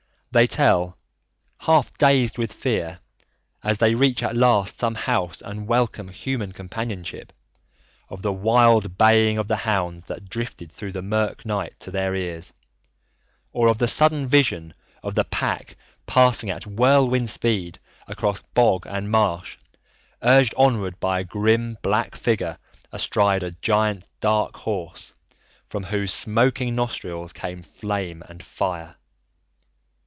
They 0.33 0.47
tell 0.47 0.97
half 1.57 1.97
dazed 1.97 2.37
with 2.37 2.53
fear 2.53 3.01
as 3.61 3.79
they 3.79 3.95
reach 3.95 4.23
at 4.23 4.33
last 4.33 4.79
some 4.79 4.95
house 4.95 5.41
and 5.41 5.67
welcome 5.67 6.07
human 6.07 6.53
companionship, 6.53 7.33
of 8.07 8.21
the 8.21 8.31
wild 8.31 8.97
baying 8.97 9.37
of 9.37 9.49
the 9.49 9.57
hounds 9.57 10.05
that 10.05 10.29
drifted 10.29 10.71
through 10.71 10.93
the 10.93 11.01
murk 11.01 11.45
night 11.45 11.77
to 11.81 11.91
their 11.91 12.15
ears, 12.15 12.53
or 13.51 13.67
of 13.67 13.77
the 13.77 13.89
sudden 13.89 14.25
vision 14.25 14.73
of 15.03 15.15
the 15.15 15.25
pack 15.25 15.75
passing 16.05 16.49
at 16.49 16.65
whirlwind 16.65 17.29
speed 17.29 17.77
across 18.07 18.41
bog 18.53 18.85
and 18.87 19.11
marsh 19.11 19.57
urged 20.23 20.53
onward 20.55 20.97
by 21.01 21.19
a 21.19 21.25
grim 21.25 21.77
black 21.81 22.15
figure 22.15 22.57
astride 22.93 23.43
a 23.43 23.51
giant 23.51 24.05
dark 24.21 24.55
horse 24.55 25.11
from 25.65 25.83
whose 25.83 26.13
smoking 26.13 26.73
nostrils 26.73 27.33
came 27.33 27.61
flame 27.61 28.23
and 28.29 28.41
fire. 28.41 28.95